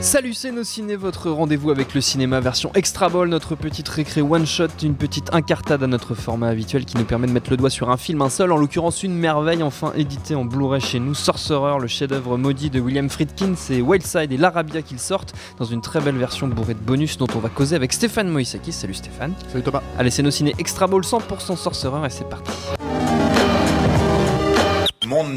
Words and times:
Salut 0.00 0.32
c'est 0.32 0.50
nos 0.50 0.64
ciné, 0.64 0.96
votre 0.96 1.30
rendez-vous 1.30 1.70
avec 1.70 1.92
le 1.92 2.00
cinéma 2.00 2.40
version 2.40 2.70
extra 2.74 3.10
ball, 3.10 3.28
notre 3.28 3.54
petite 3.54 3.86
récré 3.86 4.22
one 4.22 4.46
shot, 4.46 4.68
une 4.82 4.94
petite 4.94 5.34
incartade 5.34 5.82
à 5.82 5.86
notre 5.86 6.14
format 6.14 6.48
habituel 6.48 6.86
qui 6.86 6.96
nous 6.96 7.04
permet 7.04 7.26
de 7.26 7.32
mettre 7.32 7.50
le 7.50 7.58
doigt 7.58 7.68
sur 7.68 7.90
un 7.90 7.98
film, 7.98 8.22
un 8.22 8.30
seul, 8.30 8.50
en 8.50 8.56
l'occurrence 8.56 9.02
une 9.02 9.14
merveille 9.14 9.62
enfin 9.62 9.92
édité 9.94 10.34
en 10.34 10.46
Blu-ray 10.46 10.80
chez 10.80 11.00
nous, 11.00 11.14
Sorcerer, 11.14 11.78
le 11.78 11.86
chef-d'œuvre 11.86 12.38
maudit 12.38 12.70
de 12.70 12.80
William 12.80 13.10
Friedkin, 13.10 13.52
c'est 13.56 13.82
Wildside 13.82 14.32
et 14.32 14.38
l'Arabia 14.38 14.80
qu'ils 14.80 14.98
sortent 14.98 15.34
dans 15.58 15.66
une 15.66 15.82
très 15.82 16.00
belle 16.00 16.16
version 16.16 16.48
bourrée 16.48 16.74
de 16.74 16.80
bonus 16.80 17.18
dont 17.18 17.28
on 17.34 17.38
va 17.38 17.50
causer 17.50 17.76
avec 17.76 17.92
Stéphane 17.92 18.30
Moïsakis. 18.30 18.72
Salut 18.72 18.94
Stéphane. 18.94 19.34
Salut 19.52 19.62
Thomas. 19.62 19.82
Allez 19.98 20.10
c'est 20.10 20.22
nos 20.22 20.30
ciné 20.30 20.54
extra 20.58 20.86
ball 20.86 21.02
100% 21.02 21.56
Sorcerer 21.56 22.06
et 22.06 22.10
c'est 22.10 22.28
parti. 22.28 22.52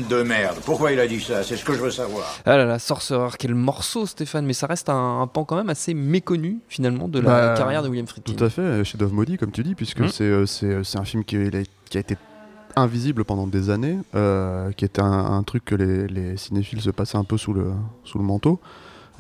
De 0.02 0.24
merde. 0.24 0.58
Pourquoi 0.66 0.92
il 0.92 1.00
a 1.00 1.08
dit 1.08 1.20
ça? 1.22 1.44
C'est 1.44 1.56
ce 1.58 1.64
que 1.64 1.74
je 1.74 1.80
veux 1.82 1.92
savoir. 1.92 2.26
Ah 2.46 2.58
là 2.58 2.66
là, 2.66 2.80
Sorcerer, 2.80 3.30
quel 3.38 3.54
morceau 3.56 4.06
Stéphane, 4.06 4.46
mais 4.46 4.54
ça 4.54 4.68
reste 4.68 4.90
un, 4.90 5.22
un 5.22 5.28
pan 5.28 5.46
quand 5.46 5.56
même 5.56 5.70
assez 5.70 5.94
méconnu 5.94 6.60
finalement 6.68 7.08
de 7.08 7.20
la 7.20 7.30
Bah, 7.50 7.54
carrière 7.58 7.84
de 7.84 7.90
William 7.90 8.08
Friedkin. 8.08 8.34
Tout 8.34 8.44
à 8.44 8.50
fait, 8.50 8.84
chef 8.84 8.98
d'œuvre 8.98 9.14
maudit, 9.14 9.38
comme 9.38 9.52
tu 9.52 9.64
dis, 9.64 9.76
puisque 9.76 10.00
Mm. 10.02 10.08
c'est, 10.10 10.24
euh, 10.24 10.46
c'est, 10.46 10.66
euh, 10.66 10.84
c'est 10.84 10.98
un 10.98 11.06
film 11.06 11.24
qui, 11.24 11.36
il 11.36 11.56
a, 11.56 11.62
qui 11.90 11.98
a 11.98 12.00
été 12.02 12.18
invisible 12.76 13.24
pendant 13.24 13.46
des 13.46 13.70
années, 13.70 14.00
euh, 14.16 14.72
qui 14.72 14.84
était 14.86 15.02
un, 15.02 15.06
un 15.12 15.44
truc 15.44 15.64
que 15.66 15.76
les, 15.76 16.08
les 16.08 16.38
cinéphiles 16.38 16.82
se 16.82 16.90
passaient 16.90 17.18
un 17.18 17.24
peu 17.24 17.38
sous 17.38 17.54
le, 17.54 17.72
sous 18.04 18.18
le 18.18 18.24
manteau. 18.24 18.60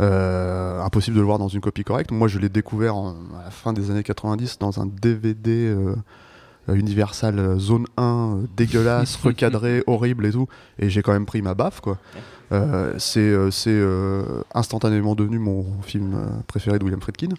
Euh, 0.02 0.82
impossible 0.82 1.16
de 1.16 1.22
le 1.22 1.26
voir 1.28 1.38
dans 1.38 1.48
une 1.50 1.62
copie 1.62 1.84
correcte. 1.84 2.12
Moi, 2.12 2.28
je 2.28 2.40
l'ai 2.40 2.50
découvert 2.50 2.96
en- 2.96 3.12
à 3.40 3.44
la 3.46 3.52
fin 3.52 3.74
des 3.74 3.92
années 3.92 4.02
90 4.04 4.58
dans 4.60 4.82
un 4.82 4.88
DVD 4.88 5.52
euh, 5.68 5.76
euh, 5.90 5.96
Universal 6.70 7.40
euh, 7.40 7.60
Zone 7.60 7.86
1, 7.98 8.04
euh, 8.04 8.48
dégueulasse, 8.56 9.16
recadré, 9.24 9.84
horrible 9.88 10.26
et 10.26 10.32
tout. 10.32 10.48
Et 10.80 10.90
j'ai 10.90 11.02
quand 11.02 11.14
même 11.14 11.26
pris 11.26 11.42
ma 11.42 11.54
baffe, 11.54 11.82
quoi. 11.82 11.98
Euh, 12.52 12.94
c'est 13.00 13.20
euh, 13.20 13.52
c'est, 13.52 13.72
euh, 13.72 14.42
instantanément 14.54 15.16
devenu 15.16 15.40
mon 15.40 15.66
film 15.82 16.14
euh, 16.14 16.28
préféré 16.48 16.78
de 16.80 16.84
William 16.84 17.02
Friedkin, 17.02 17.30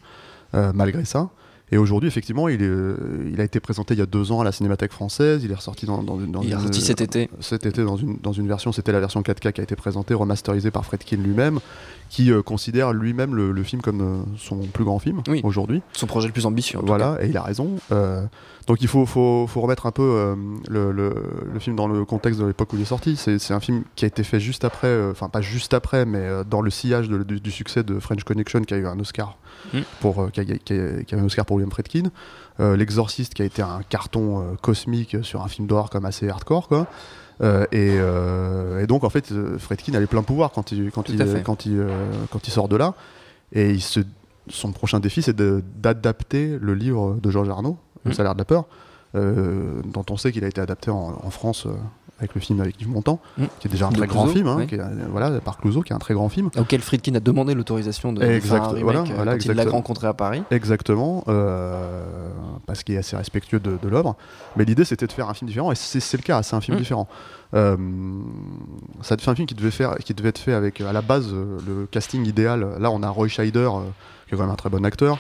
euh, 0.54 0.72
malgré 0.74 1.04
ça. 1.04 1.30
Et 1.74 1.76
aujourd'hui, 1.76 2.06
effectivement, 2.06 2.46
il, 2.48 2.62
est, 2.62 2.66
euh, 2.68 2.94
il 3.32 3.40
a 3.40 3.44
été 3.44 3.58
présenté 3.58 3.94
il 3.94 3.98
y 3.98 4.02
a 4.02 4.06
deux 4.06 4.30
ans 4.30 4.40
à 4.40 4.44
la 4.44 4.52
Cinémathèque 4.52 4.92
française. 4.92 5.42
Il 5.42 5.50
est 5.50 5.56
ressorti 5.56 5.86
dans, 5.86 6.04
dans, 6.04 6.20
une- 6.20 6.30
dans 6.30 6.40
Il 6.42 6.46
est 6.48 6.52
une- 6.52 6.56
ressorti 6.58 6.80
cet 6.80 7.00
été. 7.00 7.28
cet 7.40 7.66
été 7.66 7.82
dans 7.82 7.96
une, 7.96 8.16
dans 8.22 8.32
une 8.32 8.46
version, 8.46 8.70
c'était 8.70 8.92
la 8.92 9.00
version 9.00 9.22
4K 9.22 9.52
qui 9.52 9.60
a 9.60 9.64
été 9.64 9.74
présentée, 9.74 10.14
remasterisée 10.14 10.70
par 10.70 10.84
Fredkin 10.84 11.16
lui-même, 11.16 11.58
qui 12.10 12.30
euh, 12.30 12.42
considère 12.42 12.92
lui-même 12.92 13.34
le, 13.34 13.50
le 13.50 13.62
film 13.64 13.82
comme 13.82 14.00
euh, 14.02 14.22
son 14.38 14.58
plus 14.58 14.84
grand 14.84 15.00
film 15.00 15.22
Oui. 15.26 15.40
aujourd'hui. 15.42 15.82
Son 15.94 16.06
projet 16.06 16.28
le 16.28 16.32
plus 16.32 16.46
ambitieux. 16.46 16.78
Voilà, 16.80 17.18
et 17.20 17.26
il 17.28 17.36
a 17.36 17.42
raison. 17.42 17.70
Euh, 17.90 18.24
donc 18.68 18.80
il 18.80 18.86
faut, 18.88 19.04
faut, 19.04 19.46
faut 19.48 19.60
remettre 19.60 19.86
un 19.86 19.90
peu 19.90 20.02
euh, 20.02 20.36
le, 20.68 20.92
le- 20.92 21.14
le 21.52 21.58
film 21.58 21.74
dans 21.74 21.88
le 21.88 22.04
contexte 22.04 22.38
de 22.40 22.46
l'époque 22.46 22.72
où 22.72 22.76
il 22.76 22.82
est 22.82 22.86
sorti. 22.86 23.16
C'est 23.16 23.52
un 23.52 23.58
film 23.60 23.82
qui 23.96 24.04
a 24.04 24.08
été 24.08 24.22
fait 24.22 24.38
juste 24.38 24.64
après, 24.64 24.86
euh, 24.86 25.10
enfin 25.10 25.28
pas 25.28 25.40
juste 25.40 25.74
après, 25.74 26.06
mais 26.06 26.18
euh, 26.20 26.44
dans 26.48 26.60
le 26.60 26.70
sillage 26.70 27.08
de- 27.08 27.24
du, 27.24 27.40
du 27.40 27.50
succès 27.50 27.82
de 27.82 27.98
French 27.98 28.22
Connection 28.22 28.60
qui 28.62 28.74
a 28.74 28.76
eu 28.76 28.86
un 28.86 29.00
Oscar, 29.00 29.38
Mm. 29.72 29.78
pour, 30.00 30.20
euh, 30.22 30.28
qui, 30.28 30.40
a, 30.40 30.44
qui 30.44 30.52
a- 30.74 31.02
qui 31.04 31.14
a 31.14 31.18
eu 31.18 31.20
un 31.20 31.24
Oscar 31.24 31.46
pour 31.46 31.58
William 31.64 31.70
Friedkin. 31.72 32.10
Euh, 32.60 32.76
L'Exorciste 32.76 33.34
qui 33.34 33.42
a 33.42 33.44
été 33.44 33.62
un 33.62 33.80
carton 33.88 34.40
euh, 34.40 34.54
cosmique 34.60 35.16
sur 35.22 35.42
un 35.42 35.48
film 35.48 35.66
d'horreur 35.66 35.90
comme 35.90 36.04
assez 36.04 36.28
hardcore 36.28 36.68
quoi. 36.68 36.86
Euh, 37.42 37.64
et, 37.72 37.96
euh, 37.98 38.80
et 38.82 38.86
donc 38.86 39.02
en 39.02 39.10
fait 39.10 39.32
Fredkin 39.58 39.94
a 39.94 40.00
les 40.00 40.06
pleins 40.06 40.22
pouvoirs 40.22 40.52
quand 40.52 40.70
il, 40.70 40.92
quand 40.92 41.08
il, 41.08 41.42
quand, 41.42 41.66
il, 41.66 41.80
euh, 41.80 41.88
quand 42.30 42.46
il 42.46 42.50
sort 42.52 42.68
de 42.68 42.76
là. 42.76 42.94
Et 43.52 43.70
il 43.70 43.80
se, 43.82 44.00
son 44.48 44.70
prochain 44.72 45.00
défi 45.00 45.20
c'est 45.22 45.34
d'adapter 45.34 46.58
le 46.60 46.74
livre 46.74 47.16
de 47.20 47.30
Georges 47.30 47.48
Arnaud, 47.48 47.76
Le 48.04 48.10
Mm. 48.10 48.14
salaire 48.14 48.34
de 48.34 48.38
la 48.38 48.44
peur, 48.44 48.66
dont 49.14 50.04
on 50.10 50.16
sait 50.16 50.32
qu'il 50.32 50.44
a 50.44 50.48
été 50.48 50.60
adapté 50.60 50.90
en, 50.90 51.18
en 51.22 51.30
France 51.30 51.66
avec 52.24 52.34
le 52.34 52.40
film 52.40 52.60
avec 52.60 52.80
Yves 52.80 52.88
Montand, 52.88 53.20
Mm. 53.38 53.44
qui 53.60 53.68
est 53.68 53.70
déjà 53.70 53.86
un 53.86 53.90
De 53.90 53.96
très 53.96 54.06
grand 54.06 54.26
film, 54.26 54.46
hein, 54.48 54.56
ouais. 54.56 54.66
qui 54.66 54.74
est, 54.74 54.80
euh, 54.80 54.84
voilà, 55.10 55.30
par 55.40 55.58
Clouseau, 55.58 55.82
qui 55.82 55.92
est 55.92 55.96
un 55.96 55.98
très 55.98 56.14
grand 56.14 56.28
film. 56.28 56.50
Auquel 56.58 56.80
Friedkin 56.80 57.14
a 57.14 57.20
demandé 57.20 57.54
l'autorisation 57.54 58.12
de, 58.12 58.22
Exact, 58.22 58.48
faire 58.56 58.64
un 58.64 58.68
remake 58.68 58.82
voilà, 58.84 59.00
euh, 59.00 59.04
voilà, 59.14 59.32
quand 59.38 59.44
il 59.44 59.52
l'a 59.52 59.64
rencontré 59.70 60.06
à 60.06 60.14
Paris. 60.14 60.42
Exactement, 60.50 61.24
euh, 61.28 62.06
parce 62.66 62.82
qu'il 62.82 62.94
est 62.94 62.98
assez 62.98 63.16
respectueux 63.16 63.60
de, 63.60 63.78
de 63.80 63.88
l'œuvre. 63.88 64.16
Mais 64.56 64.64
l'idée, 64.64 64.84
c'était 64.84 65.06
de 65.06 65.12
faire 65.12 65.28
un 65.28 65.34
film 65.34 65.48
différent, 65.48 65.70
et 65.72 65.74
c'est 65.74 66.16
le 66.16 66.22
cas, 66.22 66.42
c'est 66.42 66.56
un 66.56 66.60
film 66.60 66.76
Mm. 66.76 66.80
différent. 66.80 67.08
Euh, 67.54 67.76
ça 69.02 69.16
fait 69.16 69.30
un 69.30 69.34
film 69.34 69.46
qui 69.46 69.54
devait, 69.54 69.70
faire, 69.70 69.96
qui 69.98 70.12
devait 70.14 70.30
être 70.30 70.38
fait 70.38 70.54
avec, 70.54 70.80
à 70.80 70.92
la 70.92 71.02
base, 71.02 71.32
le 71.32 71.86
casting 71.90 72.26
idéal. 72.26 72.66
Là, 72.80 72.90
on 72.90 73.02
a 73.02 73.08
Roy 73.08 73.28
Scheider, 73.28 73.68
qui 74.34 74.40
est 74.40 74.42
quand 74.42 74.44
même 74.44 74.52
un 74.52 74.56
très 74.56 74.70
bon 74.70 74.84
acteur, 74.84 75.18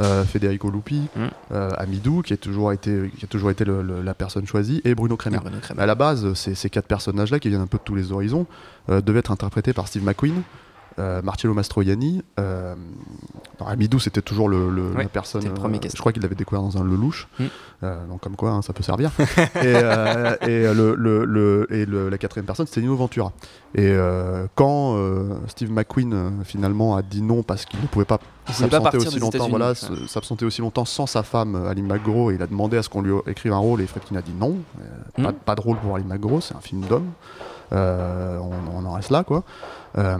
euh, 0.00 0.24
Federico 0.24 0.70
Lupi, 0.70 1.02
Mm. 1.16 1.20
euh, 1.52 1.70
Amidou, 1.78 2.22
qui, 2.22 2.32
est 2.32 2.36
toujours 2.36 2.72
été, 2.72 3.10
qui 3.18 3.24
a 3.24 3.28
toujours 3.28 3.50
été 3.50 3.64
le- 3.64 3.82
le- 3.82 4.02
la 4.02 4.14
personne 4.14 4.46
choisie, 4.46 4.80
et 4.84 4.94
Bruno 4.94 5.16
Kremer. 5.16 5.36
Et 5.38 5.40
Bruno 5.40 5.58
Kremer. 5.60 5.76
Mais 5.78 5.82
à 5.84 5.86
la 5.86 5.94
base, 5.94 6.32
ces, 6.34 6.54
ces 6.54 6.70
quatre 6.70 6.86
personnages-là, 6.86 7.38
qui 7.38 7.48
viennent 7.48 7.60
un 7.60 7.66
peu 7.66 7.78
de 7.78 7.82
tous 7.84 7.94
les 7.94 8.12
horizons, 8.12 8.46
euh, 8.90 9.00
devaient 9.00 9.20
être 9.20 9.32
interprétés 9.32 9.72
par 9.72 9.88
Steve 9.88 10.04
McQueen, 10.04 10.42
euh, 10.98 11.22
Marcello 11.22 11.54
Mastroianni. 11.54 12.22
Euh, 12.38 12.74
Amidou, 13.64 13.98
c'était 13.98 14.22
toujours 14.22 14.48
le, 14.48 14.70
le- 14.70 14.90
Ouais, 14.92 15.02
la 15.04 15.08
personne. 15.08 15.44
le 15.44 15.52
premier 15.54 15.76
euh, 15.76 15.80
casting. 15.80 15.96
je 15.98 16.00
crois 16.02 16.12
qu'il 16.12 16.22
l'avait 16.22 16.34
découvert 16.34 16.62
dans 16.62 16.78
un 16.78 16.84
Lelouch. 16.84 17.28
Mm. 17.38 17.44
Euh, 17.82 18.06
donc, 18.06 18.20
comme 18.20 18.36
quoi, 18.36 18.50
hein, 18.50 18.62
ça 18.62 18.72
peut 18.72 18.82
servir. 18.82 19.10
et 19.18 19.46
euh, 19.64 20.36
et, 20.42 20.72
le, 20.74 21.66
et 21.70 21.86
la 21.86 22.18
quatrième 22.18 22.46
personne, 22.46 22.66
c'était 22.66 22.80
Nino 22.80 22.96
Ventura. 22.96 23.32
Et 23.74 23.94
quand 24.54 24.96
Steve 25.46 25.70
McQueen, 25.70 26.42
finalement, 26.44 26.96
a 26.96 27.02
dit 27.02 27.22
non 27.22 27.42
parce 27.42 27.64
qu'il 27.64 27.80
ne 27.80 27.86
pouvait 27.86 28.04
pas 28.04 28.18
s'absenter 28.50 28.96
aussi 28.96 29.20
longtemps, 29.20 29.48
voilà, 29.48 29.72
ouais. 29.72 30.44
aussi 30.44 30.60
longtemps 30.60 30.84
sans 30.84 31.06
sa 31.06 31.22
femme 31.22 31.54
Ali 31.68 31.82
McGraw, 31.82 32.30
et 32.32 32.34
il 32.34 32.42
a 32.42 32.46
demandé 32.48 32.76
à 32.78 32.82
ce 32.82 32.88
qu'on 32.88 33.02
lui 33.02 33.12
écrive 33.28 33.52
un 33.52 33.58
rôle 33.58 33.80
et 33.80 33.86
Fredkin 33.86 34.16
a 34.16 34.22
dit 34.22 34.32
non, 34.38 34.56
euh, 34.80 35.22
pas, 35.22 35.30
Mm. 35.30 35.34
pas 35.34 35.54
de 35.54 35.60
rôle 35.60 35.76
pour 35.78 35.94
Ali 35.94 36.04
McGraw, 36.04 36.40
c'est 36.40 36.56
un 36.56 36.60
film 36.60 36.80
d'homme, 36.82 37.10
Euh, 37.72 38.38
on, 38.38 38.82
on 38.82 38.84
en 38.86 38.92
reste 38.92 39.10
là 39.10 39.22
quoi. 39.24 39.44
Euh, 39.98 40.16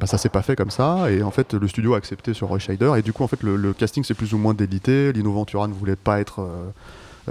bah, 0.00 0.06
ça 0.06 0.16
s'est 0.18 0.28
pas 0.28 0.42
fait 0.42 0.56
comme 0.56 0.70
ça 0.70 1.10
et 1.10 1.22
en 1.22 1.30
fait 1.30 1.54
le 1.54 1.66
studio 1.68 1.94
a 1.94 1.96
accepté 1.98 2.32
sur 2.34 2.48
Roy 2.48 2.58
Scheider 2.58 2.92
et 2.96 3.02
du 3.02 3.12
coup 3.12 3.24
en 3.24 3.28
fait 3.28 3.42
le, 3.42 3.56
le 3.56 3.72
casting 3.72 4.04
c'est 4.04 4.14
plus 4.14 4.32
ou 4.34 4.38
moins 4.38 4.54
délité. 4.54 5.12
Lino 5.12 5.32
Ventura 5.32 5.66
ne 5.68 5.72
voulait 5.74 5.96
pas 5.96 6.20
être 6.20 6.40
euh, 6.40 6.70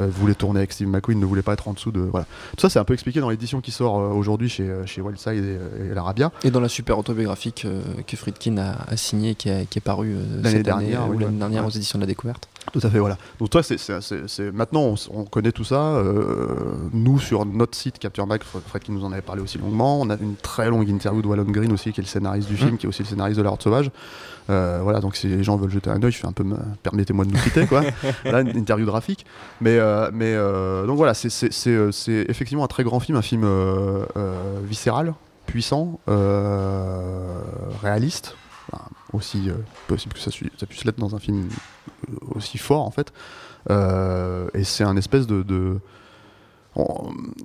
voulait 0.10 0.36
tourner 0.36 0.60
avec 0.60 0.72
Steve 0.74 0.88
McQueen, 0.88 1.20
ne 1.20 1.26
voulait 1.26 1.42
pas 1.42 1.54
être 1.54 1.68
en 1.68 1.74
dessous 1.74 1.92
de 1.92 2.02
voilà. 2.02 2.28
Tout 2.56 2.62
ça 2.62 2.70
c'est 2.70 2.78
un 2.78 2.84
peu 2.84 2.94
expliqué 2.94 3.20
dans 3.20 3.30
l'édition 3.32 3.62
qui 3.62 3.72
sort 3.72 3.96
aujourd'hui 3.96 4.50
chez 4.50 4.70
chez 4.86 5.02
Wildside 5.02 5.44
et, 5.44 5.58
et 5.92 5.94
l'Arabia. 5.96 6.32
Et 6.44 6.52
dans 6.52 6.60
la 6.60 6.70
super 6.70 7.00
autobiographique 7.00 7.64
euh, 7.66 7.82
que 8.06 8.16
Friedkin 8.16 8.58
a, 8.60 8.76
a 8.88 8.98
signée, 8.98 9.34
qui, 9.34 9.50
a- 9.50 9.66
qui 9.66 9.80
est 9.80 9.82
parue 9.82 10.14
euh, 10.16 10.42
L'année 10.44 10.62
dernière, 10.62 11.02
année, 11.04 11.10
oui, 11.10 11.16
ou 11.16 11.20
l'année 11.20 11.34
ouais. 11.34 11.40
dernière 11.40 11.66
aux 11.66 11.72
éditions 11.72 11.98
de 11.98 12.04
la 12.04 12.08
découverte. 12.08 12.48
Tout 12.74 12.82
à 12.84 12.90
fait, 12.90 13.00
voilà. 13.00 13.18
Donc 13.40 13.50
toi, 13.50 13.64
c'est, 13.64 13.78
c'est- 13.78 14.02
c'est- 14.02 14.28
c'est- 14.28 14.52
maintenant, 14.52 14.82
on, 14.82 14.96
on 15.22 15.24
connaît 15.24 15.52
tout 15.54 15.64
ça. 15.64 15.96
euh, 15.96 16.48
nous, 16.94 17.18
sur 17.20 17.46
notre 17.46 17.76
site 17.78 17.98
Capture 17.98 18.28
Mag, 18.28 18.42
Fred 18.44 18.84
qui 18.84 18.92
nous 18.92 19.04
en 19.06 19.12
avait 19.12 19.22
parlé 19.22 19.42
aussi 19.42 19.58
longuement. 19.58 20.00
On 20.02 20.10
a 20.10 20.16
une 20.18 20.36
très 20.36 20.70
longue 20.70 20.88
interview 20.90 21.22
de 21.22 21.28
Wallon 21.28 21.44
Green 21.46 21.72
aussi, 21.72 21.92
qui 21.94 22.02
est 22.02 22.04
le 22.04 22.08
scénariste 22.10 22.48
du 22.50 22.58
film, 22.58 22.72
Mm. 22.74 22.78
qui 22.78 22.86
est 22.86 22.90
aussi 22.90 23.04
le 23.04 23.08
scénariste 23.08 23.38
de 23.38 23.44
La 23.44 23.50
Horde 23.52 23.62
Sauvage. 23.62 23.90
Euh, 24.50 24.80
voilà, 24.84 25.00
donc 25.00 25.16
si 25.16 25.28
les 25.28 25.44
gens 25.44 25.56
veulent 25.58 25.70
jeter 25.72 25.90
un 25.90 26.02
œil, 26.04 26.12
je 26.12 26.18
fais 26.18 26.28
un 26.28 26.32
peu, 26.34 26.44
me- 26.44 26.58
permettez-moi 26.84 27.26
de 27.26 27.32
nous 27.32 27.40
quitter, 27.40 27.66
quoi. 27.68 27.82
Là, 28.26 28.42
une 28.42 28.58
interview 28.58 28.86
graphique. 28.86 29.26
Mais, 29.62 29.78
euh, 29.80 30.10
mais 30.14 30.36
donc 30.88 30.98
voilà, 30.98 31.14
c'est, 31.14 31.30
c'est, 31.30 31.52
c'est, 31.54 31.92
c'est 31.92 32.26
effectivement 32.30 32.64
un 32.66 32.68
très 32.68 32.84
grand 32.84 33.00
film, 33.00 33.18
un 33.18 33.22
film 33.22 33.46
viscéral, 34.64 35.14
puissant, 35.46 36.00
réaliste. 37.82 38.36
Aussi 39.14 39.50
euh, 39.50 39.54
possible 39.88 40.14
que 40.14 40.20
ça, 40.20 40.32
puisse 40.68 40.84
l'être 40.84 41.00
dans 41.00 41.16
un 41.16 41.20
film 41.20 41.48
euh, 42.10 42.16
aussi 42.36 42.58
fort 42.58 42.86
en 42.86 42.92
fait. 42.92 43.14
Euh, 43.70 44.50
et 44.54 44.64
c'est 44.64 44.84
un 44.84 44.98
espèce 44.98 45.28
de. 45.28 45.80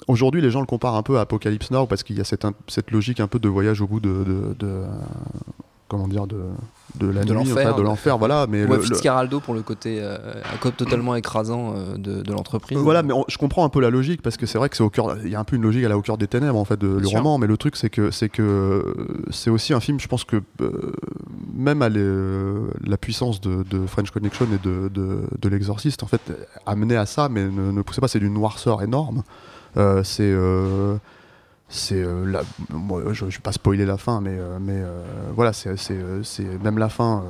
Aujourd'hui, 0.09 0.43
les 0.43 0.51
gens 0.51 0.61
le 0.61 0.67
comparent 0.67 0.97
un 0.97 1.03
peu 1.03 1.17
à 1.17 1.23
Apocalypse 1.23 1.71
Now 1.71 1.87
parce 1.87 2.03
qu'il 2.03 2.19
y 2.19 2.21
a 2.21 2.25
cette, 2.25 2.45
logique 2.91 3.19
un 3.21 3.29
peu 3.29 3.39
de 3.39 3.49
voyage 3.49 3.81
au 3.81 3.87
bout 3.87 4.01
de- 4.01 4.55
comment 5.93 6.09
dire 6.09 6.27
de, 6.27 6.41
de 6.99 7.07
la 7.07 7.23
De 7.23 7.35
nuit, 7.35 7.49
l'enfer, 7.51 7.69
enfin, 7.69 7.77
de 7.79 7.83
l'enfer, 7.83 8.17
voilà. 8.19 8.47
Mais 8.49 8.65
Ouais, 8.65 8.77
le- 8.79 8.83
Fitzcarraldo 8.83 9.41
pour 9.41 9.53
le 9.53 9.61
côté 9.63 9.99
euh, 10.01 10.17
un 10.53 10.57
code 10.57 10.75
totalement 10.77 11.15
écrasant 11.15 11.75
euh, 11.77 11.97
de, 11.99 12.23
de 12.23 12.33
l'entreprise. 12.33 12.79
Voilà, 12.79 13.03
mais 13.03 13.13
on- 13.13 13.27
je 13.29 13.37
comprends 13.37 13.65
un 13.65 13.69
peu 13.69 13.81
la 13.81 13.91
logique 13.91 14.23
parce 14.23 14.39
que 14.39 14.47
c'est 14.47 14.57
vrai 14.57 14.71
que 14.71 14.77
c'est 14.77 14.83
au 14.83 14.89
cœur. 14.91 15.19
Il 15.23 15.31
y 15.31 15.35
a 15.35 15.41
un 15.41 15.45
peu 15.45 15.57
une 15.57 15.63
logique 15.63 15.85
à 15.85 15.89
la 15.91 15.99
au 15.99 16.03
cœur 16.03 16.17
des 16.17 16.27
ténèbres 16.27 16.59
en 16.59 16.65
fait 16.65 16.79
de, 16.79 16.99
du 16.99 17.05
sûr. 17.07 17.19
roman, 17.19 17.37
mais 17.39 17.47
le 17.47 17.57
truc 17.59 17.77
c'est 17.77 17.91
que 17.91 18.11
c'est 18.11 18.31
que 18.31 18.43
euh, 18.43 18.83
c'est 19.31 19.51
aussi 19.51 19.75
un 19.75 19.81
film. 19.81 20.01
Je 20.01 20.09
pense 20.09 20.25
que 20.25 20.41
euh, 20.63 20.93
même 21.55 21.83
à 21.83 21.91
la 21.91 22.97
puissance 22.97 23.41
de, 23.43 23.63
de 23.71 23.87
French 23.87 24.11
Connection 24.11 24.47
et 24.47 24.59
de, 24.67 24.89
de, 24.89 25.49
l'Exorciste 25.51 26.03
en 26.03 26.07
fait 26.07 26.23
amené 26.65 26.97
à 26.97 27.05
ça, 27.05 27.29
mais 27.29 27.45
ne, 27.45 27.71
ne 27.71 27.83
poussez 27.83 28.01
pas. 28.01 28.09
C'est 28.09 28.19
d'une 28.21 28.33
noirceur 28.35 28.83
énorme. 28.83 29.23
Euh, 29.77 30.03
c'est 30.03 30.23
euh, 30.25 30.97
c'est 31.73 31.97
euh, 32.03 32.25
la- 32.27 32.43
moi, 32.71 33.03
je, 33.09 33.29
je 33.31 33.37
vais 33.39 33.43
pas 33.43 33.51
spoiler 33.53 33.85
la 33.87 33.97
fin, 33.97 34.21
mais 34.21 34.37
euh, 34.39 34.59
mais 34.61 34.77
euh, 34.77 35.03
voilà, 35.35 35.53
c'est 35.53 35.75
même 36.63 36.79
la 36.79 36.89
fin. 36.89 37.25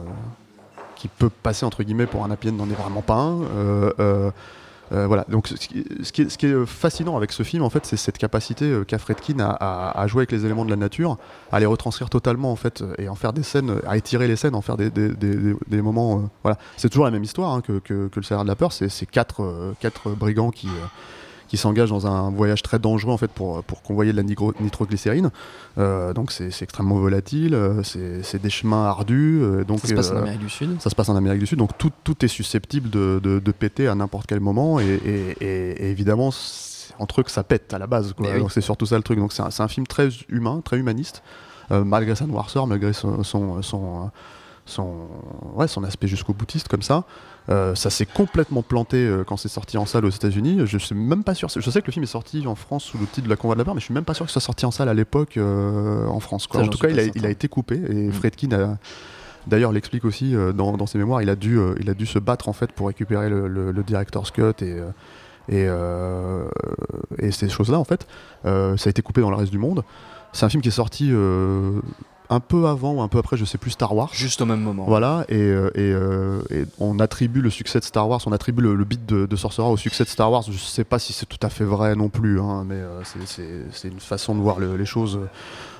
qui 0.97 1.09
peut 1.09 1.31
passer 1.31 1.65
entre 1.65 1.83
guillemets 1.83 2.07
pour 2.07 2.25
un 2.25 2.31
happy 2.31 2.53
n'en 2.53 2.69
est 2.69 2.75
vraiment 2.75 3.03
pas 3.03 3.15
un. 3.15 4.33
Voilà, 4.91 5.25
donc 5.31 5.49
ce 5.49 5.55
qui, 6.13 6.47
est, 6.47 6.67
fascinant 6.67 7.17
avec 7.17 7.33
ce 7.33 7.45
film, 7.45 7.63
en 7.63 7.71
fait, 7.71 7.87
c'est 7.87 7.97
cette 7.97 8.19
capacité 8.19 8.83
qu'a 8.87 8.99
Fredkin 8.99 9.39
à, 9.41 9.49
à- 9.99 10.07
jouer 10.07 10.21
avec 10.21 10.33
les 10.33 10.45
éléments 10.45 10.67
de 10.67 10.71
la 10.71 10.77
nature, 10.77 11.17
à 11.51 11.61
les 11.61 11.65
retranscrire 11.65 12.11
totalement, 12.11 12.53
en 12.53 12.57
fait, 12.57 12.85
et 12.99 13.09
en 13.09 13.15
faire 13.15 13.33
des 13.33 13.43
scènes, 13.43 13.81
à 13.87 13.97
étirer 13.97 14.29
les 14.29 14.37
scènes, 14.37 14.55
en 14.55 14.61
faire 14.61 14.77
des, 14.77 14.91
des, 14.91 15.09
des- 15.09 15.81
moments. 15.81 16.29
voilà, 16.43 16.59
c'est 16.77 16.91
toujours 16.91 17.07
la 17.07 17.11
même 17.11 17.25
histoire 17.25 17.55
hein, 17.55 17.63
que, 17.63 17.79
que, 17.79 18.11
le 18.15 18.23
salaire 18.23 18.45
de 18.45 18.49
la 18.51 18.55
peur. 18.57 18.71
C'est 18.73 19.07
quatre, 19.07 19.73
quatre 19.81 20.11
brigands 20.11 20.51
qui. 20.51 20.69
Qui 21.53 21.59
s'engagent 21.59 21.91
dans 21.91 22.07
un 22.07 22.31
voyage 22.31 22.63
très 22.63 22.79
dangereux 22.79 23.13
en 23.13 23.19
fait 23.19 23.31
pour, 23.31 23.63
pour 23.65 23.83
convoyer 23.83 24.11
de 24.11 24.17
la 24.17 24.23
nitroglycérine. 24.23 25.31
Euh, 25.77 26.15
donc 26.15 26.33
c'est 26.33 26.49
extrêmement 26.63 26.95
volatile, 26.99 27.55
euh, 27.55 27.83
c'est 27.83 28.41
des 28.41 28.49
chemins 28.49 28.87
ardus. 28.87 29.41
euh, 29.43 29.63
donc 29.63 29.81
Ça 29.81 29.89
se 29.89 29.93
passe 29.95 30.11
en 30.13 30.17
Amérique 30.17 30.41
du 30.41 30.49
Sud. 30.49 30.81
ça 30.81 30.89
se 30.89 30.95
passe 30.95 31.11
en 31.11 31.17
Amérique 31.17 31.41
du 31.41 31.47
Sud, 31.47 31.59
donc 31.59 31.77
tout, 31.77 31.93
tout 32.05 32.25
est 32.25 32.29
susceptible 32.29 32.89
de, 32.89 33.21
de- 33.23 33.39
de 33.39 33.53
péter 33.53 33.87
à 33.87 33.95
n'importe 33.95 34.27
quel 34.29 34.41
moment, 34.41 34.81
et, 34.81 34.87
et- 34.87 35.37
et- 35.45 35.85
et 35.85 35.91
évidemment, 35.91 36.31
entre 36.99 37.21
eux 37.21 37.23
que 37.25 37.31
ça 37.31 37.45
pète 37.45 37.75
à 37.75 37.79
la 37.79 37.87
base. 37.87 38.15
quoi. 38.15 38.27
Mais 38.29 38.33
oui. 38.37 38.41
Donc 38.41 38.51
c'est 38.51 38.63
surtout 38.63 38.87
ça 38.87 38.97
le 38.97 39.03
truc. 39.03 39.19
Donc 39.19 39.35
c'est 39.35 39.43
un, 39.43 39.51
un 39.59 39.69
film 39.69 39.87
très 39.87 40.09
humain, 40.31 40.63
très 40.65 40.79
humaniste, 40.79 41.23
euh, 41.71 41.85
malgré 41.85 42.15
sa 42.15 42.25
noirceur, 42.27 42.67
malgré 42.67 42.95
son, 42.95 43.23
son, 43.25 43.61
son, 43.61 44.11
son- 44.65 45.07
ouais, 45.55 45.69
son 45.69 45.85
aspect 45.85 46.09
jusqu'au 46.09 46.33
boutiste 46.33 46.69
comme 46.69 46.81
ça. 46.83 47.05
Euh, 47.49 47.75
ça 47.75 47.91
s'est 47.91 48.07
complètement 48.07 48.63
planté 48.63 48.99
euh, 48.99 49.25
quand 49.25 49.37
c'est 49.37 49.49
sorti 49.49 49.77
en 49.77 49.85
salle 49.85 50.05
aux 50.05 50.11
États-Unis. 50.11 50.61
Je 50.65 50.79
suis 50.79 50.95
même 50.95 51.25
pas 51.25 51.35
sûr. 51.35 51.49
Je 51.49 51.71
sais 51.71 51.81
que 51.81 51.87
le 51.87 51.93
film 51.93 52.05
est 52.05 52.07
sorti 52.07 52.47
en 52.47 52.55
France 52.55 52.85
sous 52.85 52.99
le 52.99 53.07
titre 53.07 53.25
de 53.25 53.29
La 53.31 53.37
Convoi 53.37 53.57
de 53.57 53.59
la 53.61 53.65
Peur, 53.65 53.75
mais 53.75 53.81
je 53.81 53.87
suis 53.87 53.95
même 53.95 54.05
pas 54.05 54.15
sûr 54.15 54.25
que 54.27 54.31
ce 54.31 54.35
soit 54.35 54.47
sorti 54.47 54.65
en 54.65 54.71
salle 54.71 54.89
à 54.89 54.95
l'époque 54.95 55.37
euh, 55.37 56.07
en 56.07 56.21
France. 56.21 56.47
quoi. 56.47 56.61
Ça, 56.61 56.67
En 56.67 56.71
tout 56.71 56.79
cas, 56.79 56.89
il 56.89 56.99
a, 57.01 57.05
certain. 57.05 57.19
il 57.19 57.27
a 57.27 57.31
été 57.31 57.49
coupé 57.49 57.75
et 57.77 58.09
Mm. 58.09 58.13
Fredkin 58.13 58.53
a, 58.53 58.79
D'ailleurs, 59.49 59.73
l'explique 59.73 60.05
aussi 60.05 60.37
dans, 60.55 60.77
dans 60.77 60.87
ses 60.87 60.99
mémoires. 60.99 61.21
Il 61.21 61.29
a 61.29 61.35
dû, 61.35 61.59
il 61.81 61.91
a 61.91 61.95
dû 61.95 62.07
se 62.07 62.21
battre 62.21 62.49
en 62.49 62.53
fait 62.53 62.71
pour 62.71 62.87
récupérer 62.87 63.29
le, 63.29 63.49
le, 63.49 63.73
le 63.73 63.83
director's 63.83 64.31
cut 64.31 64.43
et 64.63 64.77
et, 65.49 65.67
et 67.19 67.31
ces 67.33 67.49
choses-là 67.49 67.77
en 67.81 67.85
fait. 67.85 68.07
Ça 68.45 68.75
a 68.87 68.89
été 68.89 69.03
coupé 69.03 69.21
dans 69.21 69.31
le 69.31 69.37
reste 69.37 69.51
du 69.51 69.59
monde. 69.59 69.83
C'est 70.33 70.47
un 70.47 70.49
film 70.49 70.63
qui 70.63 70.69
est 70.69 70.71
sorti 70.71 71.13
un 72.33 72.41
peu 72.41 72.67
avant 72.67 72.93
ou 72.95 73.03
un 73.03 73.09
peu 73.09 73.19
après, 73.19 73.37
je 73.37 73.45
sais 73.45 73.59
plus, 73.59 73.71
Star 73.73 73.95
Wars. 73.95 74.11
Juste 74.13 74.41
au 74.41 74.47
même 74.47 74.61
moment. 74.63 74.85
Voilà, 74.87 75.25
et, 75.29 75.37
euh, 75.37 75.69
et, 75.75 75.93
euh, 75.93 76.41
et 76.51 76.65
on 76.79 76.99
attribue 76.99 77.41
le 77.43 77.51
succès 77.51 77.79
de 77.79 77.85
Star 77.85 78.09
Wars, 78.09 78.21
on 78.27 78.33
attribue 78.33 78.63
le, 78.63 78.75
le 78.75 78.85
beat 78.85 79.05
de, 79.07 79.27
de 79.27 79.37
Sorcerer 79.37 79.69
au 79.69 79.77
succès 79.77 80.05
de 80.05 80.09
Star 80.09 80.31
Wars. 80.33 80.43
Je 80.43 80.57
sais 80.57 80.85
pas 80.85 80.99
si 80.99 81.13
c'est 81.13 81.27
tout 81.27 81.39
à 81.43 81.51
fait 81.51 81.65
vrai 81.65 81.95
non 81.95 82.09
plus, 82.09 82.41
hein, 82.41 82.65
mais 82.67 82.77
euh, 82.77 83.03
c'est- 83.05 83.89
une 83.89 84.01
façon 84.01 84.35
de 84.35 84.41
voir 84.41 84.59
le- 84.59 84.77
les 84.77 84.87
choses. 84.87 85.21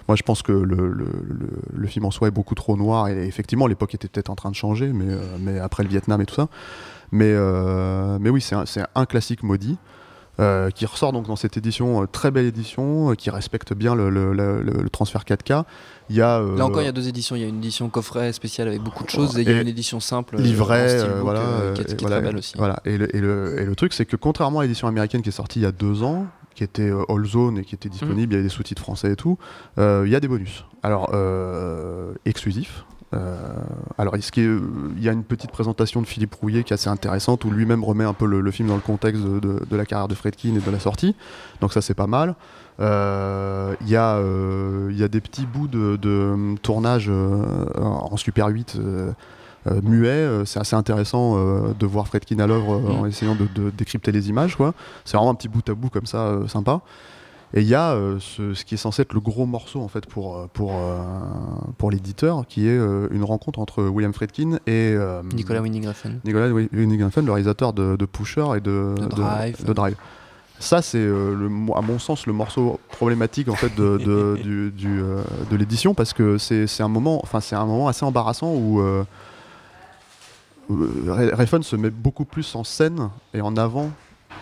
Moi, 0.09 0.17
je 0.17 0.23
pense 0.23 0.43
que 0.43 0.53
le, 0.53 0.89
le- 0.89 1.07
le- 1.29 1.49
le 1.75 1.87
film 1.89 2.05
en 2.05 2.11
soi 2.11 2.29
est 2.29 2.33
beaucoup 2.33 2.55
trop 2.55 2.77
noir, 2.77 3.09
et 3.09 3.27
effectivement, 3.27 3.67
l'époque 3.67 3.95
était 3.95 4.09
peut-être 4.09 4.31
en 4.31 4.35
train 4.35 4.51
de 4.51 4.57
changer, 4.57 4.93
mais, 4.93 5.07
euh, 5.09 5.21
mais 5.41 5.59
après 5.59 5.83
le 5.85 5.89
Vietnam 5.89 6.21
et 6.21 6.27
tout 6.27 6.35
ça. 6.35 6.49
Mais, 7.13 7.27
euh, 7.29 8.19
mais 8.21 8.31
oui, 8.31 8.41
c'est 8.41 8.55
un, 8.57 8.67
c'est 8.67 8.83
un 8.95 9.07
classique 9.07 9.43
maudit. 9.43 9.79
Euh, 10.41 10.71
qui 10.71 10.87
ressort 10.87 11.13
donc 11.13 11.27
dans 11.27 11.37
cette 11.37 11.57
édition, 11.57 12.03
euh, 12.03 12.07
très 12.07 12.31
belle 12.31 12.47
édition, 12.47 13.11
euh, 13.11 13.15
qui 13.15 13.29
respecte 13.31 13.75
bien 13.75 13.95
le, 13.95 14.09
le- 14.11 14.33
le- 14.33 14.63
le 14.63 14.89
transfert 14.91 15.25
4K. 15.25 15.65
Il 16.11 16.17
y 16.17 16.23
a, 16.23 16.41
Là 16.41 16.65
encore, 16.67 16.83
il 16.83 16.87
y 16.87 16.89
a 16.89 16.93
deux 16.93 17.09
éditions. 17.09 17.37
Il 17.37 17.43
y 17.43 17.45
a 17.45 17.49
une 17.49 17.59
édition 17.59 17.89
coffret 17.89 18.33
spéciale 18.33 18.69
avec 18.69 18.81
beaucoup 18.83 19.05
de 19.05 19.11
choses 19.11 19.39
et 19.39 19.43
il 19.43 19.49
y 19.51 19.53
a 19.53 19.61
une 19.61 19.69
édition 19.69 20.01
simple. 20.01 20.37
livret, 20.39 20.99
voilà, 21.21 21.43
qui 21.75 21.81
est, 21.83 21.97
très 21.97 22.21
belle 22.21 22.37
aussi. 22.37 22.55
Voilà. 22.57 22.81
Et, 22.85 22.99
le, 22.99 23.15
et, 23.15 23.21
le, 23.21 23.61
et 23.61 23.65
le 23.65 23.75
truc, 23.77 23.93
c'est 23.93 24.05
que 24.07 24.17
contrairement 24.17 24.61
à 24.61 24.63
l'édition 24.63 24.89
américaine 24.89 25.23
qui 25.23 25.29
est 25.29 25.33
sortie 25.33 25.61
il 25.61 25.63
y 25.63 25.67
a 25.67 25.73
deux 25.73 26.03
ans, 26.03 26.27
qui 26.55 26.65
était 26.65 26.91
All 27.09 27.25
Zone 27.27 27.59
et 27.59 27.65
qui 27.65 27.75
était 27.75 27.89
disponible, 27.89 28.33
il 28.33 28.37
y 28.37 28.39
avait 28.39 28.43
des 28.43 28.49
sous-titres 28.55 28.83
français 28.83 29.13
et 29.13 29.17
tout, 29.17 29.39
il 29.79 30.09
y 30.09 30.15
a 30.17 30.21
des 30.21 30.29
bonus. 30.29 30.65
Alors, 30.83 31.11
exclusifs. 32.25 32.85
Euh, 33.15 33.37
alors, 33.99 34.17
est-ce 34.17 34.31
il 34.41 35.03
y 35.03 35.09
a 35.09 35.13
une 35.13 35.25
petite 35.25 35.51
présentation 35.51 36.01
de 36.01 36.07
Philippe 36.07 36.35
Rouillet 36.35 36.63
qui 36.65 36.73
est 36.73 36.75
assez 36.75 36.89
intéressante, 36.89 37.45
où 37.45 37.51
lui-même 37.51 37.85
remet 37.85 38.05
un 38.05 38.15
peu 38.15 38.27
le, 38.27 38.41
le 38.41 38.51
film 38.51 38.69
dans 38.69 38.75
le 38.75 38.81
contexte 38.81 39.23
de, 39.23 39.39
de- 39.39 39.63
de 39.69 39.77
la 39.77 39.85
carrière 39.85 40.09
de 40.09 40.15
Fredkin 40.15 40.55
et 40.57 40.61
de 40.61 40.71
la 40.71 40.79
sortie. 40.81 41.15
Donc 41.61 41.73
ça, 41.73 41.81
c'est 41.83 41.95
pas 41.95 42.07
mal. 42.07 42.35
Euh, 42.81 43.75
Il 43.83 43.89
y, 43.91 43.97
a, 43.97 44.17
euh, 44.17 44.89
il 44.91 44.99
y 44.99 45.03
a 45.05 45.09
des 45.09 45.21
petits 45.21 45.45
bouts 45.47 45.69
de, 45.69 45.97
de 45.97 46.57
tournage 46.63 47.07
euh, 47.11 47.45
en 47.79 48.17
Super 48.17 48.49
8 48.49 48.77
euh, 48.79 49.13
euh, 49.67 49.81
muet. 49.83 50.45
C'est 50.47 50.59
assez 50.61 50.75
intéressant 50.75 51.37
de 51.75 51.87
voir 51.87 52.09
Fredkin 52.09 52.39
à 52.39 52.47
l'œuvre 52.47 52.81
en 52.91 53.03
Mm. 53.05 53.09
essayant 53.09 53.35
de, 53.35 53.47
de 53.55 53.71
décrypter 53.71 54.11
les 54.11 54.29
images. 54.31 54.57
C'est 55.05 55.17
vraiment 55.17 55.31
un 55.31 55.35
petit 55.35 55.49
bout 55.49 55.69
à 55.69 55.75
bout 55.75 55.91
comme 55.91 56.07
ça, 56.07 56.39
sympa. 56.49 56.81
Et 57.55 57.61
il 57.61 57.67
y 57.69 57.75
a 57.75 57.93
euh, 57.93 58.17
ce, 58.19 58.55
ce 58.55 58.65
qui 58.65 58.75
est 58.75 58.79
censé 58.79 59.03
être 59.03 59.13
le 59.13 59.21
gros 59.21 59.45
morceau 59.45 59.81
en 59.83 59.89
fait 59.89 60.07
pour, 60.07 60.39
euh, 60.39 60.47
pour, 60.55 60.73
euh, 60.75 60.99
pour 61.77 61.91
l'éditeur, 61.91 62.47
qui 62.49 62.67
est 62.67 62.79
euh, 62.79 63.09
une 63.11 63.25
rencontre 63.25 63.59
entre 63.59 63.83
William 63.85 64.15
Fredkin 64.15 64.59
et 64.67 64.97
Nicolas 65.35 65.61
Winding 65.61 65.87
Refn. 65.87 66.19
Nicolas 66.25 66.49
Winding 66.51 67.03
Refn, 67.05 67.21
le 67.27 67.33
réalisateur 67.33 67.73
de, 67.75 67.97
de 67.97 68.05
Pusher 68.07 68.47
et 68.57 68.61
de, 68.61 68.95
De 68.99 69.07
Drive. 69.07 69.65
de 69.67 69.73
Drive. 69.75 69.97
Ça, 70.59 70.81
c'est 70.81 71.05
à 71.05 71.81
mon 71.83 71.99
sens 71.99 72.27
le 72.27 72.33
morceau 72.33 72.79
problématique 72.93 73.49
en 73.49 73.55
fait 73.57 73.75
de, 73.75 73.99
de, 73.99 74.39
du- 74.43 74.71
du, 74.71 75.03
de 75.51 75.57
l'édition 75.57 75.93
parce 75.93 76.13
que 76.13 76.39
c'est 76.39 76.83
un 76.83 76.89
moment, 76.89 77.21
enfin 77.23 77.41
c'est 77.41 77.57
un 77.57 77.67
moment 77.67 77.89
assez 77.89 78.05
embarrassant 78.05 78.55
où 78.55 78.81
Re- 80.71 81.35
Refn 81.35 81.63
se 81.63 81.77
met 81.77 81.91
beaucoup 81.91 82.25
plus 82.25 82.55
en 82.55 82.65
scène 82.65 83.11
et 83.35 83.41
en 83.41 83.57
avant. 83.57 83.91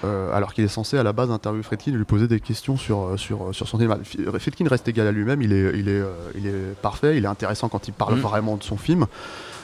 Euh, 0.04 0.32
alors 0.34 0.54
qu'il 0.54 0.64
est 0.64 0.68
censé 0.68 0.96
à 0.98 1.02
la 1.02 1.12
base 1.12 1.30
interviewer 1.30 1.62
Fredkin 1.62 1.92
et 1.92 1.96
lui 1.96 2.04
poser 2.04 2.26
des 2.28 2.40
questions 2.40 2.76
sur, 2.76 3.00
euh, 3.00 3.16
sur, 3.16 3.54
sur 3.54 3.68
son 3.68 3.76
cinéma. 3.78 3.96
F- 3.98 4.38
Fredkin 4.38 4.66
reste 4.68 4.88
égal 4.88 5.06
à 5.06 5.12
lui-même, 5.12 5.42
il 5.42 5.52
est, 5.52 5.72
il, 5.78 5.88
est, 5.88 6.00
euh, 6.00 6.12
il 6.36 6.46
est 6.46 6.74
parfait, 6.80 7.16
il 7.18 7.24
est 7.24 7.28
intéressant 7.28 7.68
quand 7.68 7.86
il 7.88 7.92
parle 7.92 8.14
Mm. 8.16 8.20
vraiment 8.20 8.56
de 8.56 8.62
son 8.62 8.76
film. 8.76 9.06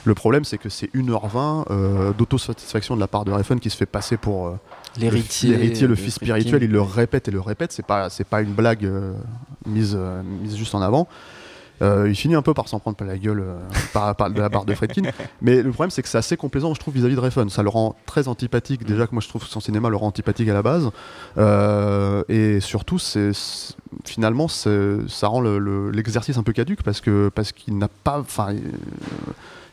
Le 0.05 0.13
problème, 0.13 0.45
c'est 0.45 0.57
que 0.57 0.69
c'est 0.69 0.89
1h20 0.95 1.65
euh, 1.69 2.13
d'autosatisfaction 2.13 2.95
de 2.95 2.99
la 3.01 3.07
part 3.07 3.25
de 3.25 3.31
Refn 3.31 3.59
qui 3.59 3.69
se 3.69 3.75
fait 3.75 3.85
passer 3.85 4.15
pour 4.15 4.47
euh, 4.47 4.51
L'héritier. 4.97 5.49
le, 5.51 5.57
l'héritier, 5.57 5.85
le 5.87 5.95
fils 5.95 6.15
Friedkin. 6.15 6.35
spirituel. 6.39 6.63
Il 6.63 6.71
le 6.71 6.81
répète 6.81 7.27
et 7.27 7.31
le 7.31 7.41
répète. 7.41 7.71
C'est 7.73 7.85
pas, 7.85 8.09
c'est 8.09 8.23
pas 8.23 8.41
une 8.41 8.53
blague 8.53 8.85
euh, 8.85 9.13
mise, 9.65 9.95
euh, 9.99 10.21
mise 10.23 10.55
juste 10.55 10.73
en 10.75 10.81
avant. 10.81 11.07
Euh, 11.81 12.07
il 12.09 12.15
finit 12.15 12.33
un 12.35 12.41
peu 12.41 12.53
par 12.55 12.67
s'en 12.67 12.79
prendre 12.79 12.97
pas 12.97 13.05
la 13.05 13.17
gueule 13.17 13.39
euh, 13.39 13.55
par, 13.93 14.15
par- 14.15 14.31
de 14.31 14.39
la 14.41 14.49
part 14.49 14.65
de 14.65 14.73
Fredkin. 14.73 15.03
Mais 15.41 15.61
le 15.61 15.69
problème, 15.71 15.91
c'est 15.91 16.01
que 16.01 16.09
c'est 16.09 16.17
assez 16.17 16.35
complaisant, 16.35 16.73
je 16.73 16.79
trouve, 16.79 16.95
vis-à-vis 16.95 17.15
de 17.15 17.19
Refn. 17.19 17.49
Ça 17.49 17.61
le 17.61 17.69
rend 17.69 17.95
très 18.07 18.27
antipathique. 18.27 18.83
Déjà 18.85 19.05
que 19.05 19.13
moi, 19.13 19.21
je 19.21 19.27
trouve 19.29 19.43
que 19.43 19.49
son 19.49 19.59
cinéma 19.59 19.89
le 19.89 19.95
rend 19.95 20.07
antipathique 20.07 20.49
à 20.49 20.53
la 20.53 20.63
base. 20.63 20.89
Euh, 21.37 22.23
et 22.29 22.59
surtout, 22.59 22.97
c'est, 22.99 23.31
finalement, 24.05 24.47
ça 24.47 25.27
rend 25.27 25.41
le- 25.41 25.59
le- 25.59 25.91
l'exercice 25.91 26.37
un 26.37 26.43
peu 26.43 26.53
caduque 26.53 26.81
parce 26.83 27.01
que 27.01 27.29
parce 27.29 27.51
qu'il 27.51 27.77
n'a 27.77 27.87
pas. 27.87 28.19
Enfin. 28.19 28.53
il 28.53 28.61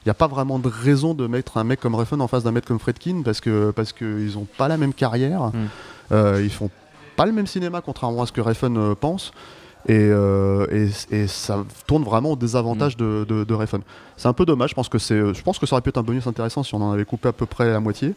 n'y 0.09 0.11
a 0.11 0.15
pas 0.15 0.27
vraiment 0.29 0.59
de 0.59 0.69
raison 0.69 1.15
de 1.15 1.27
mettre 1.27 1.56
un 1.56 1.65
mec 1.65 1.81
comme 1.81 1.95
Refn 1.95 2.21
en 2.21 2.29
face 2.29 2.45
d'un 2.45 2.53
mec 2.53 2.67
comme 2.67 2.79
Fredkin 2.79 3.23
parce 3.25 3.41
que 3.41 3.71
parce 3.71 3.95
qu'ils 3.95 4.35
n'ont 4.35 4.47
pas 4.59 4.69
la 4.69 4.77
même 4.77 4.93
carrière, 4.93 5.45
Mm. 5.55 5.69
Euh, 6.12 6.43
ils 6.45 6.51
font 6.51 6.69
pas 7.17 7.25
le 7.25 7.33
même 7.33 7.47
cinéma 7.47 7.81
contrairement 7.81 8.23
à 8.23 8.27
ce 8.27 8.33
que 8.33 8.43
Refn 8.43 8.95
pense. 8.95 9.33
Et, 9.86 9.98
euh, 9.98 10.66
et, 10.70 11.14
et 11.14 11.26
ça 11.26 11.58
tourne 11.86 12.04
vraiment 12.04 12.32
au 12.32 12.36
désavantage 12.36 12.96
de, 12.96 13.26
de, 13.28 13.44
de 13.44 13.54
Refn. 13.54 13.81
C'est 14.16 14.28
un 14.28 14.32
peu 14.32 14.46
dommage, 14.46 14.70
je 14.70 14.75
pense, 14.75 14.88
que 14.88 14.98
c'est, 14.98 15.34
je 15.34 15.42
pense 15.42 15.58
que 15.58 15.66
ça 15.66 15.75
aurait 15.75 15.82
pu 15.82 15.90
être 15.90 15.98
un 15.98 16.02
bonus 16.02 16.26
intéressant 16.26 16.62
si 16.62 16.75
on 16.75 16.81
en 16.82 16.92
avait 16.92 17.04
coupé 17.04 17.28
à 17.28 17.32
peu 17.32 17.44
près 17.44 17.70
la 17.70 17.81
moitié 17.81 18.14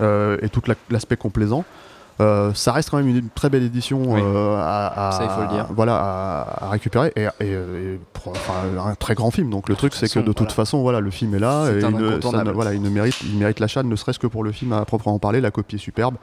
euh, 0.00 0.38
et 0.40 0.48
tout 0.48 0.62
la- 0.66 0.74
l'aspect 0.90 1.16
complaisant. 1.16 1.64
Euh, 2.20 2.52
ça 2.54 2.72
reste 2.72 2.90
quand 2.90 2.98
même 2.98 3.08
une, 3.08 3.28
très 3.30 3.48
belle 3.48 3.62
édition 3.62 4.02
Oui. 4.06 4.20
à, 4.22 5.08
à- 5.08 5.12
Ça, 5.12 5.24
il 5.24 5.30
faut 5.30 5.40
le 5.42 5.48
dire. 5.56 5.66
Voilà, 5.74 5.96
à, 5.96 6.66
à 6.66 6.70
récupérer 6.70 7.12
et, 7.16 7.26
et- 7.40 7.52
et 7.52 8.00
pour- 8.12 8.32
enfin, 8.32 8.52
un 8.86 8.94
très 8.94 9.14
grand 9.14 9.30
film. 9.30 9.48
Donc 9.50 9.68
le 9.70 9.74
truc, 9.76 9.94
c'est 9.94 10.10
que 10.12 10.18
de 10.20 10.24
toute 10.26 10.38
voilà. 10.38 10.52
façon, 10.54 10.82
voilà, 10.82 11.00
le 11.00 11.10
film 11.10 11.34
est 11.34 11.38
là 11.38 11.70
et 11.70 11.76
il, 11.76 11.80
ça 11.82 11.88
voilà, 12.52 12.72
mérite, 12.78 13.16
il 13.24 13.38
mérite 13.38 13.58
l'achat, 13.60 13.82
ne 13.82 13.96
serait-ce 13.96 14.18
que 14.18 14.26
pour 14.26 14.44
le 14.44 14.52
film 14.52 14.72
à 14.74 14.84
proprement 14.84 15.18
parler. 15.18 15.40
La 15.40 15.50
copie 15.50 15.76
est 15.76 15.78
superbe. 15.78 16.16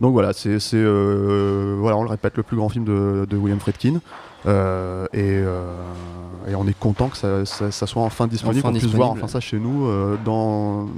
Donc 0.00 0.12
voilà, 0.12 0.32
c'est, 0.32 0.58
c'est, 0.58 0.76
euh, 0.78 1.76
voilà, 1.78 1.96
on 1.96 2.02
le 2.04 2.08
répète, 2.10 2.36
le 2.36 2.42
plus 2.42 2.56
grand 2.56 2.68
film 2.68 2.84
de, 2.84 3.24
de 3.28 3.36
William 3.36 3.60
Friedkin. 3.60 4.00
Euh, 4.46 5.06
et, 5.12 5.20
euh, 5.22 5.64
et 6.48 6.56
on 6.56 6.66
est 6.66 6.76
content 6.76 7.08
que 7.08 7.16
ça, 7.16 7.44
ça- 7.46 7.70
ça 7.70 7.86
soit 7.86 8.02
enfin 8.02 8.26
disponible, 8.26 8.62
qu'on 8.62 8.72
puisse 8.72 8.86
voir 8.86 9.10
enfin 9.12 9.28
ça 9.28 9.38
chez 9.38 9.58
nous, 9.60 9.86
euh, 9.86 10.16
dans, 10.24 10.88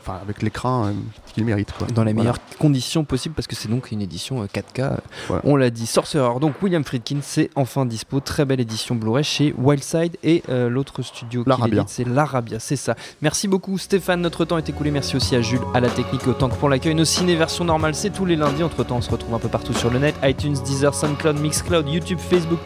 enfin, 0.00 0.18
avec 0.20 0.42
l'écran 0.42 0.90
qu'il 1.32 1.44
mérite. 1.44 1.72
quoi. 1.78 1.86
Dans 1.94 2.02
les 2.02 2.12
Voilà. 2.12 2.30
meilleures 2.32 2.38
conditions 2.58 3.04
possibles 3.04 3.36
parce 3.36 3.46
que 3.46 3.54
c'est 3.54 3.68
donc 3.68 3.92
une 3.92 4.02
édition 4.02 4.42
euh, 4.42 4.46
4K. 4.52 4.80
euh, 4.80 4.96
Ouais. 5.30 5.38
On 5.44 5.54
l'a 5.54 5.70
dit, 5.70 5.86
Sorcerer. 5.86 6.40
Donc 6.40 6.54
William 6.62 6.82
Friedkin, 6.82 7.18
c'est 7.22 7.50
enfin 7.54 7.86
dispo. 7.86 8.18
Très 8.18 8.44
belle 8.44 8.58
édition 8.58 8.96
Blu-ray 8.96 9.22
chez 9.22 9.54
Wildside 9.56 10.16
et 10.24 10.42
l'autre 10.48 11.02
studio 11.02 11.44
qui 11.44 11.70
l'édite, 11.70 11.88
c'est 11.88 12.04
l'Arabia. 12.04 12.58
C'est 12.58 12.74
ça. 12.76 12.96
Merci 13.22 13.46
beaucoup 13.46 13.78
Stéphane. 13.78 14.20
Notre 14.20 14.44
temps 14.44 14.58
est 14.58 14.68
écoulé. 14.68 14.90
Merci 14.90 15.14
aussi 15.16 15.36
à 15.36 15.40
Jules, 15.42 15.60
à 15.74 15.80
la 15.80 15.88
technique 15.90 16.22
et 16.26 16.30
au 16.30 16.32
tank 16.32 16.52
pour 16.54 16.68
l'accueil. 16.68 16.94
Nos 16.96 17.04
ciné 17.04 17.36
version 17.36 17.64
normale, 17.64 17.94
c'est 17.94 18.10
tous 18.10 18.24
les 18.24 18.34
lundis. 18.34 18.64
Entre 18.64 18.82
temps, 18.82 18.96
on 18.96 19.00
se 19.02 19.10
retrouve 19.10 19.34
un 19.34 19.38
peu 19.38 19.48
partout 19.48 19.74
sur 19.74 19.90
le 19.90 20.00
net 20.00 20.16
iTunes, 20.24 20.56
Deezer, 20.64 20.92
SoundCloud, 20.94 21.38
Mixcloud, 21.38 21.88
YouTube, 21.88 22.18
Facebook, 22.18 22.58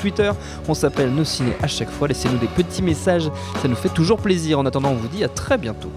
On 0.68 0.74
s'appelle 0.74 1.10
Nos 1.10 1.24
Ciné 1.24 1.52
à 1.62 1.66
chaque 1.66 1.90
fois. 1.90 2.08
Laissez-nous 2.08 2.38
des 2.38 2.46
petits 2.46 2.82
messages. 2.82 3.30
Ça 3.60 3.68
nous 3.68 3.76
fait 3.76 3.88
toujours 3.88 4.18
plaisir. 4.18 4.58
En 4.58 4.66
attendant, 4.66 4.90
on 4.90 4.96
vous 4.96 5.08
dit 5.08 5.24
à 5.24 5.28
très 5.28 5.58
bientôt. 5.58 5.90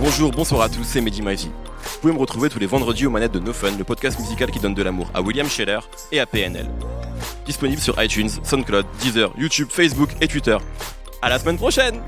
Bonjour, 0.00 0.32
bonsoir 0.32 0.62
à 0.62 0.68
tous, 0.68 0.82
c'est 0.84 1.00
Mehdi 1.00 1.22
Maizy. 1.22 1.48
Vous 1.48 2.00
pouvez 2.00 2.12
me 2.12 2.18
retrouver 2.18 2.48
tous 2.48 2.58
les 2.58 2.66
vendredis 2.66 3.06
aux 3.06 3.10
manettes 3.10 3.32
de 3.32 3.38
No 3.38 3.52
Fun, 3.52 3.70
le 3.78 3.84
podcast 3.84 4.18
musical 4.18 4.50
qui 4.50 4.58
donne 4.58 4.74
de 4.74 4.82
l'amour 4.82 5.08
à 5.14 5.22
William 5.22 5.48
Scheller 5.48 5.78
et 6.10 6.18
à 6.18 6.26
PNL. 6.26 6.66
Disponible 7.46 7.80
sur 7.80 8.02
iTunes, 8.02 8.28
SoundCloud, 8.42 8.84
Deezer, 9.00 9.32
YouTube, 9.38 9.68
Facebook 9.70 10.10
et 10.20 10.26
Twitter. 10.26 10.58
À 11.22 11.28
la 11.28 11.38
semaine 11.38 11.56
prochaine 11.56 12.00